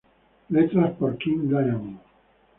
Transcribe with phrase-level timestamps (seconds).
[0.49, 1.99] Letras por King Diamond.